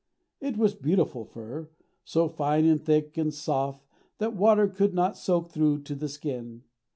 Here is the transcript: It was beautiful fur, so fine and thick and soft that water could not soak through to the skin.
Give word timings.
It 0.39 0.57
was 0.57 0.73
beautiful 0.73 1.23
fur, 1.25 1.69
so 2.03 2.27
fine 2.27 2.65
and 2.65 2.83
thick 2.83 3.19
and 3.19 3.31
soft 3.31 3.85
that 4.17 4.35
water 4.35 4.67
could 4.67 4.95
not 4.95 5.15
soak 5.15 5.51
through 5.51 5.83
to 5.83 5.93
the 5.93 6.09
skin. 6.09 6.63